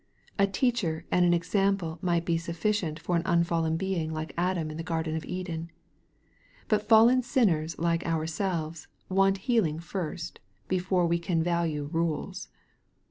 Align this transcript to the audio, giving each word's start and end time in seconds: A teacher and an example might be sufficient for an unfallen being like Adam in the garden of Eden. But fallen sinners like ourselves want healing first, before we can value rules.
A 0.39 0.47
teacher 0.47 1.05
and 1.11 1.23
an 1.25 1.33
example 1.35 1.99
might 2.01 2.25
be 2.25 2.35
sufficient 2.35 2.97
for 2.99 3.15
an 3.15 3.21
unfallen 3.23 3.77
being 3.77 4.11
like 4.11 4.33
Adam 4.35 4.71
in 4.71 4.77
the 4.77 4.81
garden 4.81 5.15
of 5.15 5.23
Eden. 5.25 5.69
But 6.67 6.81
fallen 6.89 7.21
sinners 7.21 7.77
like 7.77 8.03
ourselves 8.03 8.87
want 9.09 9.37
healing 9.45 9.79
first, 9.79 10.39
before 10.67 11.05
we 11.05 11.19
can 11.19 11.43
value 11.43 11.87
rules. 11.93 12.47